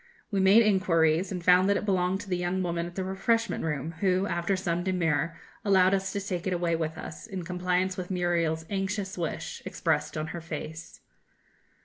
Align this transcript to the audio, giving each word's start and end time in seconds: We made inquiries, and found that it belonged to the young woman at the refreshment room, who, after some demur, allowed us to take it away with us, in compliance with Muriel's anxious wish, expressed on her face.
We 0.31 0.39
made 0.39 0.63
inquiries, 0.65 1.31
and 1.31 1.43
found 1.45 1.69
that 1.69 1.77
it 1.77 1.85
belonged 1.85 2.21
to 2.21 2.27
the 2.29 2.35
young 2.35 2.63
woman 2.63 2.87
at 2.87 2.95
the 2.95 3.03
refreshment 3.03 3.63
room, 3.63 3.91
who, 3.99 4.25
after 4.25 4.55
some 4.57 4.83
demur, 4.83 5.37
allowed 5.63 5.93
us 5.93 6.11
to 6.13 6.19
take 6.19 6.47
it 6.47 6.53
away 6.53 6.75
with 6.75 6.97
us, 6.97 7.27
in 7.27 7.43
compliance 7.43 7.97
with 7.97 8.09
Muriel's 8.09 8.65
anxious 8.71 9.15
wish, 9.15 9.61
expressed 9.63 10.17
on 10.17 10.25
her 10.33 10.41
face. 10.41 11.01